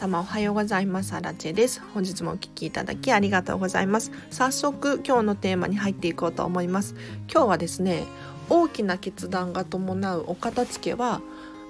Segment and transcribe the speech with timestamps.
[0.00, 1.12] 様おはようございます。
[1.12, 1.82] アラチェです。
[1.92, 4.12] 本日もお聞きいただきありがとうございます。
[4.30, 6.94] 早速今日のテーマに入っていこうと思います。
[7.30, 8.04] 今日はですね
[8.48, 11.20] 大きな決断が伴うお片付けは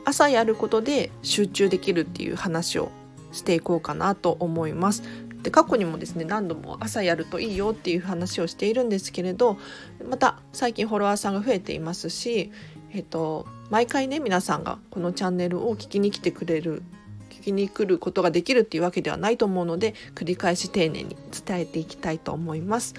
[0.05, 2.93] 朝やることで集中できるっていう話を
[3.33, 5.03] していこうかなと思います。
[5.43, 9.59] で過去にもですね何度も朝やるといいよっていう話をしているんですけれど
[10.09, 12.53] また最近フォロワーさんが増えていますし
[12.93, 16.85] えっと毎回ね皆さんがこのチャンネルを聞きに来てくれる
[17.41, 22.95] 聞きに来ることができるっていうわけではないと思うので繰り返し丁寧に伝えていきたいと思います。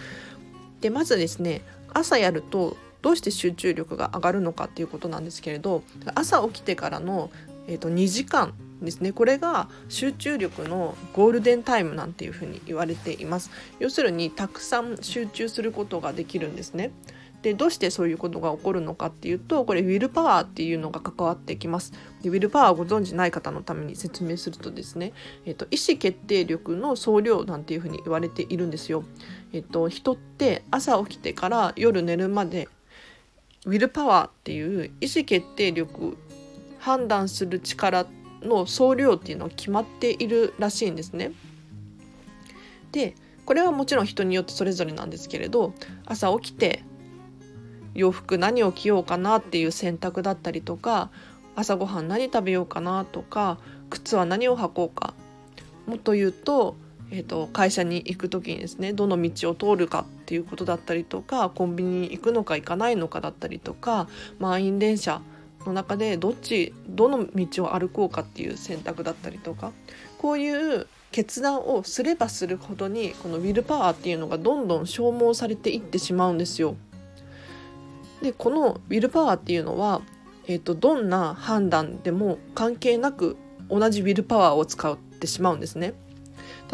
[0.82, 1.62] でまずですね
[1.94, 5.84] 朝やるとどうして集中力が上がるのかっていうことなんですけれど
[6.16, 7.32] 朝起きてからの、
[7.68, 16.92] えー、と2時間ですねこれが集中力のゴールデンタイムなんていうふうに言われています要するにたくさん集中することができるんですね
[17.42, 21.92] でどうしてそういうことが起こるのかっていうとこれウィルパワーっていうのが関わってきます
[22.22, 25.14] でウィルパワーをご存じない方のために説明するとですね、
[25.46, 29.04] えっと、意思決定力の総量なんていうふうに言われているんですよ、
[29.54, 32.70] えっと、人って朝起きてから夜寝るまで
[33.66, 36.18] ウィルパワーっていう意思決定力
[36.80, 38.08] 判断する力
[38.42, 41.32] の総量っていうのは決まっているらしいんですね。
[42.92, 45.74] でこれはもちろん人によってそれぞれなんですけれど
[46.06, 46.84] 朝起きて
[47.94, 51.10] 洋服何を着ようかなっていう選択だったりとか
[51.56, 53.58] 朝ごはん何食べようかなとか
[53.90, 55.14] 靴は何を履こうか
[55.86, 56.76] もっと言うと,、
[57.12, 64.08] えーと、会社に行く時にですねどの道を通るかっていうことだったりとかコンビニに行くのか行かないのかだったりとか
[64.40, 65.22] 満員電車
[65.66, 69.72] の中でどっちどの道を歩こうかっていう選択だったりとか
[70.18, 76.76] こういう決断をすればするほどにこのウィルパワーっていうのがどんどん消耗されていってしまうんですよ。
[78.22, 80.02] でこのウィルパワーっていうのは、
[80.48, 83.38] えーと、どんな判断でも関係なく
[83.70, 85.94] 同じウィルパワーを使ってしまうんですね。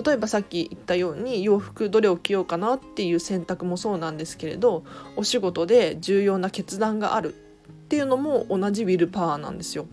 [0.03, 4.83] 例えばさっき言ったように洋服どれを着ようかなっていう選択もそうなんですけれど
[5.15, 7.37] お仕事で重要な決断があるっ
[7.87, 9.87] ていうのも同じウィルパワーなんですよ。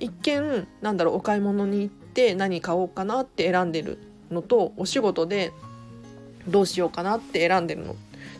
[0.00, 3.98] 一見なんだろうお買い物に行って何買おうかなって選んでる
[4.30, 5.52] のとお仕事で
[6.48, 7.94] どうしようかなって選んでるの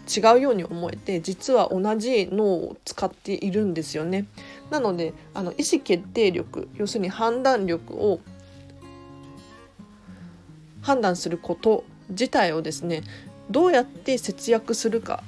[0.05, 4.27] 違うように思えて実は同じ脳を使っているんですよね。
[4.71, 8.21] なのであの意思決定力要するに判断力を
[10.83, 13.03] 判断すること自体をですね
[13.51, 15.23] どうやって節約するか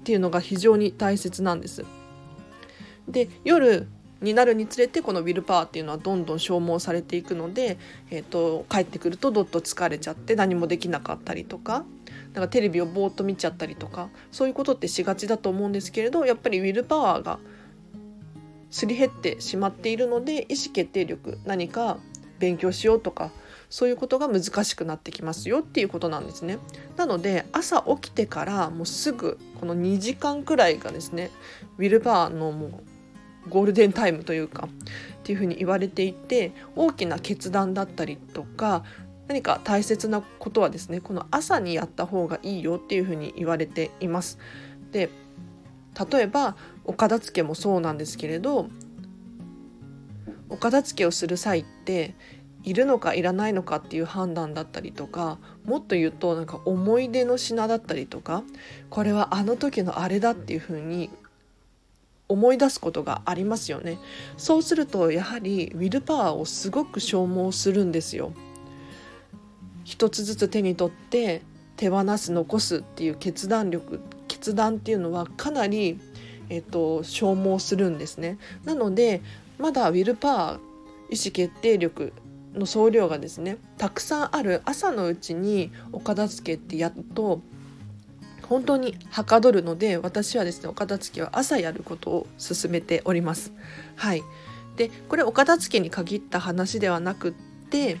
[0.00, 1.84] っていうのが非常に大切なんです。
[3.08, 3.86] で夜
[4.22, 7.76] になるにつれてこのウィルパワーっていうのはどんどん消耗されていくので、
[8.10, 11.84] えーと帰ってくるとどっと疲れちゃって何もできなかったりとか
[12.36, 17.38] なんかテレビをぼーっと見ちゃったりとかそういうことってしがちだと思うんですけれどやっぱりウィルパワーが
[18.70, 21.96] すり減ってしまっているので意思決定力何か
[22.38, 23.30] 勉強しようとか
[23.70, 26.58] そういうことが難しくなってきますよっていうことなんですね。
[26.98, 31.30] なので朝起きてからもうすぐこの2時間くらいがですね
[31.78, 38.84] ウィルパワーのもうゴールデンタイムというかっていうふうに言われていて大きな決断だったりとか
[39.28, 44.38] 何か大切なことはですねこの朝にやった方がいいよっていうふうに言われています。
[44.92, 45.10] で
[46.10, 48.68] 例えばお片付けもそうなんですけれど
[50.48, 52.14] お片付けをする際って
[52.62, 58.42] いるのかいらないのかっていう判断だったりとかもっと言うとなんか思い出の品だったりとか
[58.90, 61.10] これはあの時のあれだっていうふうに
[62.28, 63.98] 思い出すことがありますよね
[64.36, 68.32] そうするとやはりウィルパワーをすごく消耗するんですよ
[69.86, 71.42] 一つずつ手に取って
[71.76, 76.00] 手放す残すっていう決断力決断っていうのはかなり、
[76.48, 78.36] えっと、消耗するんですね。
[78.64, 79.22] なので
[79.58, 80.58] まだウィルパワー意
[81.14, 82.12] 思決定力
[82.52, 87.40] の総量がですねたくさんある朝のうちにお片付けってやっと
[88.42, 93.52] 本当にはかどるので私はですねお片付けは朝やることを勧めております。
[93.94, 94.22] はい
[94.76, 97.32] でこれお片付けに限った話ではなくっ
[97.70, 97.98] て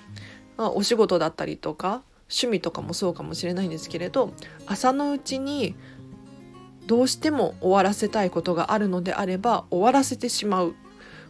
[0.56, 4.32] まあ、お仕事だったりとか趣味とかもそうかもしれないんですけれど
[4.66, 5.76] 朝のうちに
[6.86, 10.74] どうしても終わらせたいことがあるのであれば終わらせてしまう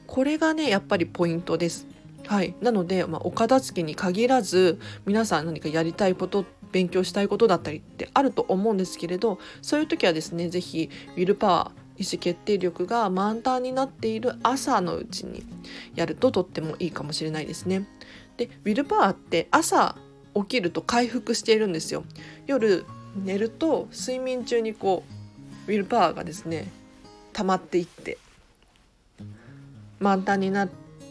[0.06, 1.86] これがねやっぱりポイントです。
[2.26, 15.44] はい、なので、まあ、お片付けに限らず皆さん何かやりたいこと勉強したいことだったりってあると思うんですけれどそういう時はですね是非ウィルパワー意思決定力が満タンになっている朝のうちに
[15.94, 17.86] やるととってもいいかもしれないですね。
[18.36, 19.96] でウィルパワーって朝
[20.34, 22.04] 起きると回復しているんですよ。
[22.46, 22.84] 夜
[23.24, 25.04] 寝ると睡眠中にこ
[25.66, 26.70] うウィルパワーがですね
[27.32, 28.18] 溜まっていって
[29.98, 30.68] 満タンになっ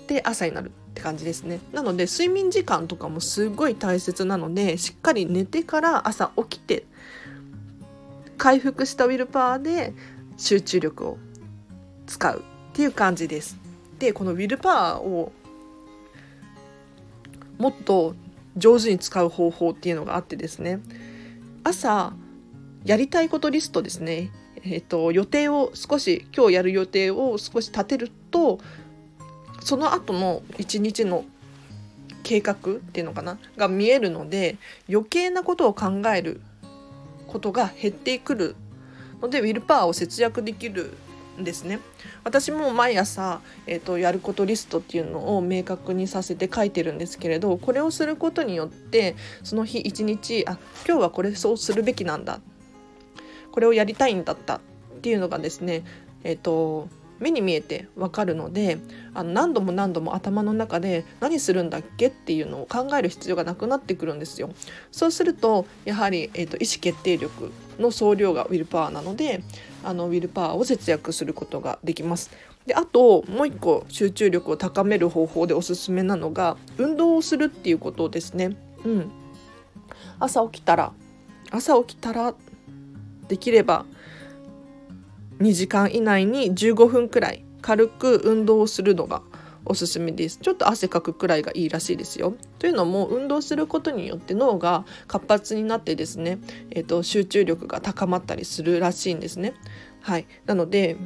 [0.08, 1.60] で朝になるって感じですね。
[1.74, 6.86] なので睡眠時間とかもすごい大切なのでしっかり寝てから朝起きて
[8.38, 9.94] 回復したウィルパワーで
[10.38, 11.18] 集中力を
[12.08, 13.58] 使うっていう感じです。
[14.00, 15.32] でこのウィルパワーを
[17.58, 18.16] もっと
[18.58, 20.80] 上手に使う方法っていうのがあってですね。
[21.64, 22.14] 朝
[22.84, 24.32] やりたいことリストですね。
[24.64, 28.60] えっ、と予定を少し今日やる予定を少し立てると
[29.62, 31.26] その後の一日の
[32.24, 34.58] 計画っていうのかなが見えるので
[34.90, 36.42] 余計なことを考える
[37.28, 38.56] ことが減ってくる
[39.22, 40.98] のでウィルパワーを節約できる
[41.38, 41.80] ですね。
[42.24, 52.40] 私も毎朝、えーと、やることリストっていうのを明確にさせて書いてるんですけれどこれをすることによってその日一日あ今日はこれそうするべきなんだ。
[53.52, 54.56] これをやりたいんだった。
[54.56, 54.60] っ
[55.02, 55.84] ていうのがですね
[56.24, 56.90] えっ、ー、と
[57.20, 58.78] 目に見えてわかるので
[59.14, 64.50] あの何度も何度も頭の中で何するんだっけっていうのを考える必要がなくなってくるんですよ。
[64.92, 69.44] そうするとやはり、えーと、意思決定力の総量がウィルパワーなので
[69.86, 72.32] あのウィルパワーを節約することができます。
[72.66, 78.58] であともう一個集中力を高める方法でおすすめなのが運動をするっていうことですね。
[78.84, 79.12] うん、
[80.20, 80.92] 朝起きたら
[81.52, 82.34] 朝起きたら
[83.28, 83.86] できれば
[85.40, 89.22] 2時間以内に15分くらい軽く運動をするのが
[89.66, 90.40] おすすめです。
[90.42, 92.36] ちょっと汗かくくらいがいいらしいですよ。
[92.60, 96.40] というのも運動することによって脳が活発になってですね、
[96.72, 99.54] えーと、集中力が高まったりするらしいんですね。
[100.02, 100.28] はい。
[100.46, 100.98] なので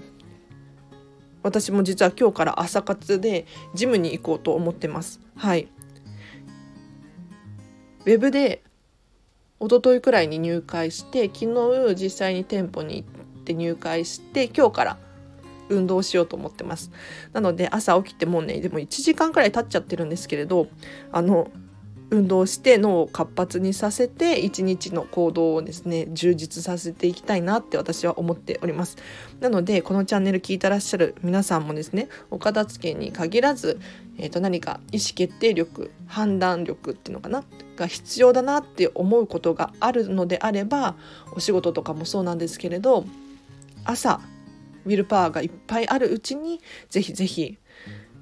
[1.41, 5.19] 私も実は今日から朝活でジムに行こうと思ってます。
[5.35, 5.67] はい。
[8.05, 8.63] ウェブで
[9.59, 11.39] 一昨日くらいに入会して昨
[11.93, 14.97] 日実際に店舗に行ってって入会して今日から
[15.69, 16.91] 運動しようと思ってます。
[17.33, 20.67] なので朝起きてもうねでも1時間くらい経っちゃってるんですけれど
[21.11, 21.49] あの
[22.11, 28.97] 運動して脳を活発にさせて一日の行動をですね充実させていきたいなって私は思っております。
[29.39, 33.79] なのでこのチャンネル聞いてらっしゃる皆さんもですねお片付けに限らず、
[34.17, 37.43] えー、と何か意思決定力判断力っていうのかな
[37.75, 40.95] が必要だなって思うことがあるのであれば
[41.33, 43.05] お仕事とかもそうなんですけれど
[43.85, 44.19] 朝
[44.85, 47.57] ウィルパワーがいっぱいあるうちにぜひぜひ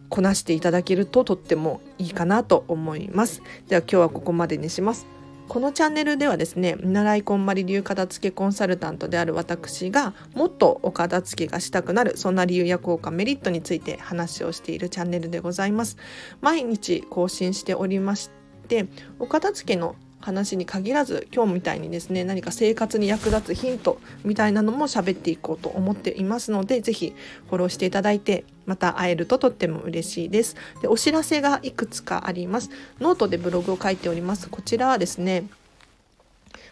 [0.09, 3.42] こなしていただけるととってもいいかなと思います。
[3.68, 5.07] では今日はここまでにします。
[5.48, 15.98] このチャンネルではですね見習いこんまり流片付けコンサルタントである私がもっとお片付けがしたくなるそんな理由や効果メリットについて話をしているチャンネルでございます。
[16.42, 18.30] 毎日更新しておりまし
[18.68, 18.88] て
[19.19, 27.13] お片付けの話に限らず今日みたいにですね何か生活に役立つヒントみたいなのも喋っていこうと思っていますので是非
[27.49, 30.55] フォローしていただいてまた会えるととっても嬉しいです。
[30.81, 32.69] でお知らせがいくつかあります。
[32.99, 34.49] ノートでブログを書いております。
[34.49, 35.47] こちらはですね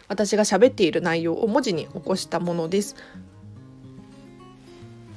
[0.08, 2.96] 私が喋っている内容を文字に起こしたものです。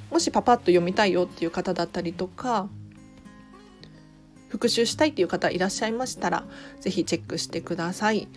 [0.10, 2.68] もしパパッと読みたいよっていう方だったりとか
[4.50, 6.44] 復習したいっていう方いらっしゃいましたら
[6.82, 8.28] 是非チェックしてください。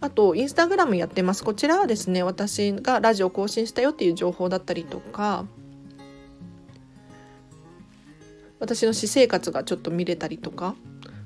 [0.00, 1.44] あとインスタグラムやってます。
[1.44, 5.44] こちらはですね私がラジオ更新したよっていう情報だったりとか
[8.58, 10.74] 私の私生活がちょっと見れたりとか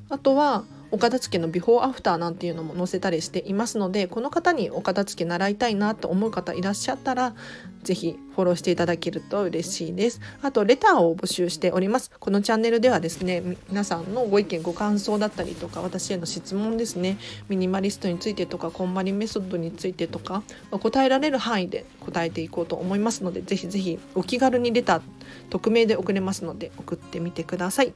[0.09, 7.35] あとはお片付けのビフォーアフターなんていうのも載せたりしていますのでこの方にお片付け習いたいなと思う方いらっしゃったら
[7.83, 10.21] 是非フォローしていただけると嬉しいです。
[10.43, 12.11] あとレターを募集しております。
[12.19, 17.17] このチャンネルではですね皆さんのご意見ご感想だったりとか私への質問ですね。
[17.49, 25.03] ミニマリストについてとかこんまりメソッドについてとか答えられる範囲で答えていこうと思いますので是非是非お気軽にレター
[25.51, 27.95] 匿名で送れますので送ってみてください。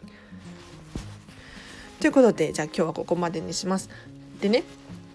[2.00, 3.90] ということでじゃあ今日はここまでにします。
[4.40, 4.64] でね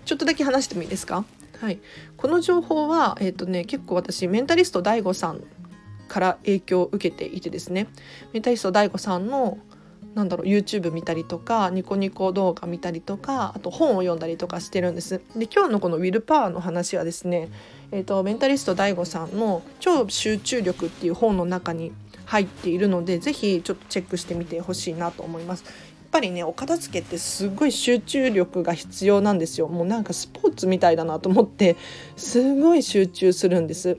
[0.06, 1.26] ちょっとだけ話してもいいですか？
[1.60, 1.80] はい、
[2.16, 5.42] この情報は、えーとね、結構私メンタリスト DAIGO さん
[6.08, 7.88] から影響を受けていてですね
[8.34, 9.58] メンタリスト DAIGO さんの
[10.14, 15.22] なんだろう YouTube 見たりとかニコニコ動画見たりとかあと本を読んだりとかしてるんです。
[15.36, 17.50] で今日のこのウィルパワーの話はですね、
[17.92, 21.92] えーと、メンタリスト DAIGO さんの「超集中力」っていう本の中に
[22.26, 25.64] 入っているので是非ちょっとチェックしてみてほしいなと思います。
[26.16, 29.68] ぱりねお片付けってすごい集中力が必要なんですよ。
[29.68, 31.76] もうなんかスポーツみたいだなと思って
[32.16, 33.98] すごい集中するんです。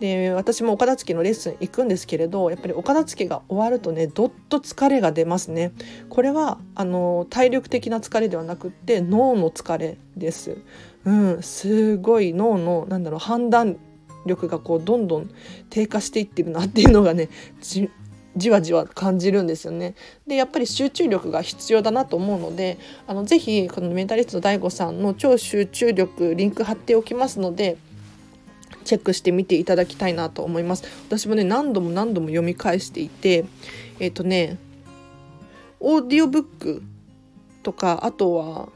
[0.00, 5.72] で私もお片付けのレッスン行くんですけれどやっぱりお片付けが終わるとねどっと疲れが出ますね。
[6.08, 10.56] これはあの体力的な疲れではなくって脳の疲れです。
[11.04, 13.76] うんすごい脳のなんだろう判断
[14.24, 15.30] 力がこうどんどん
[15.68, 17.28] 低下していってるなっていうのがね
[18.38, 19.94] じわじわ感じるんですよね。
[20.26, 27.76] でやっぱり集中力が必要だなと思うのであのぜひこのメンタリスト DAIGO さんの超集中力リンク貼っておきますので
[28.84, 30.84] チェックしてみていただきたいなと思います。
[31.08, 33.44] 私もね何度も何度も読み返していて
[34.00, 34.58] えっ、ー、とね
[35.80, 36.82] オーディオブック
[37.62, 38.68] とかあとは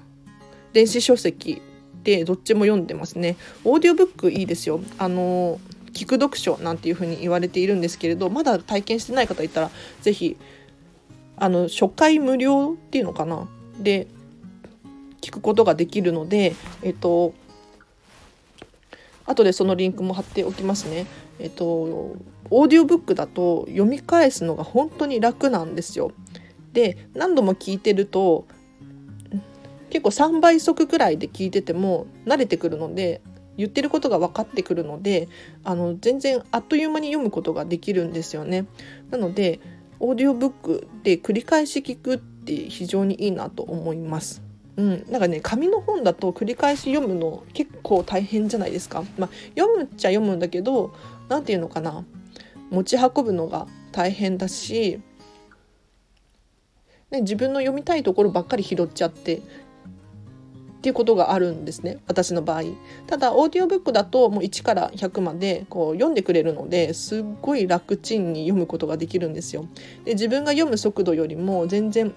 [0.72, 1.62] 電子書籍
[2.02, 3.36] でどっちも読んでますね。
[3.64, 4.80] オーディオブックいいですよ。
[4.98, 5.60] あの
[5.92, 9.70] 聞く読書なんていうふうに言われているんですけれどまだ体験してない方いたら
[10.00, 10.36] 是非
[11.36, 13.48] あの初回無料っていうのかな？
[13.78, 14.06] で
[15.20, 17.34] 聞くことができるのでえっと
[19.24, 21.06] 後でそのリンクも貼っておきますね。
[21.38, 21.64] えっと
[22.50, 26.12] オーディオブックだと読み返すのが本当に楽なんですよ。
[26.72, 28.46] で何度も聞いてると
[29.90, 33.20] 結構3倍速ぐらいで聞いてても慣れてくるので
[33.56, 35.28] 言ってることが分かってくるので
[35.64, 38.66] あの全然あっという間に読むことができるんですよね。
[39.10, 39.60] なので
[40.00, 44.42] オーディオブックで繰り返し聞くって非常にいいなと思います。
[44.76, 49.04] うん、なんかね紙の本だと繰り返し読むの結構大変じゃないですか。
[49.18, 50.94] まあ、読むっちゃ読むんだけど
[51.28, 52.04] 何て言うのかな
[52.70, 55.00] 持ち運ぶのが大変だし、
[57.10, 59.42] ね、自分の読みたいところばっかり拾っちゃって
[60.82, 62.64] っていうことがあるんですね私の場合。
[63.06, 69.68] ただオーディオブックだともう1から100までこう読んでくれるのですっごい楽ちんに読むことができるんですよ。
[70.04, 72.12] で自分が読む速度よりも全然、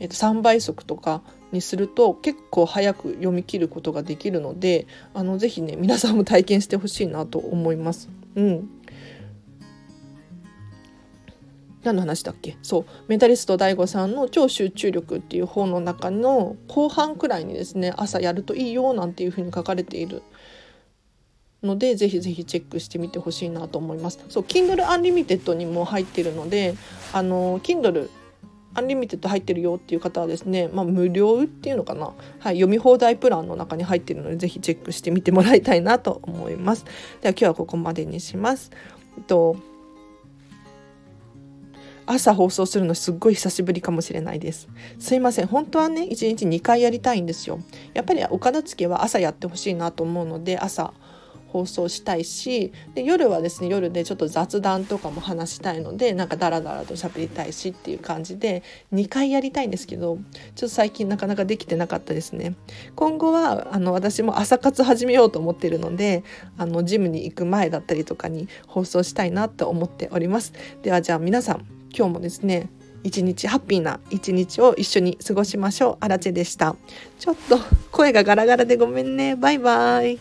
[0.00, 1.22] えー、と3倍速とか
[1.52, 8.08] にすると結構早く読み切ることができるのであのぜひね皆さんも体験してほしいなと思います。
[8.34, 8.68] うん。
[11.84, 12.56] 何の話だっけ？
[12.62, 20.22] そうメンタリスト DAIGO さんの「超集中力」っていう本の中の後半くらいにですね朝やるといいよなんていうふうに書かれている
[21.62, 24.18] のでぜひぜひチェックしてみてほしいなと思います。
[24.28, 26.74] そう Kindle Unlimited にも入ってるので
[27.12, 28.08] あの Kindle
[28.76, 32.06] アンリミテッド入ってるよっていう方はですね、まあ、無料っていうのかな、
[32.40, 36.84] はい、読み放題プランの中に入ってるのでぜひチェックしてみてもらいたいなと思います。
[37.20, 38.72] では今日はここまでにします。
[39.16, 39.56] えっと
[42.06, 44.68] 朝放送するのすっごい久しぶりかもしれないです。
[44.98, 45.46] すいません。
[45.46, 47.60] 本当はね1日2回やりたいんですよ。
[47.94, 50.92] やっぱりお片付けは朝やってほしいなと思うので朝
[51.54, 60.18] 放送したいしで夜はですね夜でちょっと雑談とかも話したいのでなんかダラダラと喋りたいしっていう感じで2回やりたいんですけど
[60.56, 62.56] ちょっと最近なかなかできてなかったですね。
[62.96, 66.24] 今後はあの私も朝活始めようと思ってるので
[66.58, 70.54] あのジムに行く前だったりとかに放送したいなと思っております。
[70.82, 72.68] ではじゃあ皆さん今日もですね
[73.04, 75.96] 一日ハッピーな一日を一緒に過ごしましょう。
[76.00, 76.74] アラチェでした。
[77.18, 77.58] ちょっと
[77.92, 79.36] 声がガラガラでごめんね。
[79.36, 80.18] バイバイ。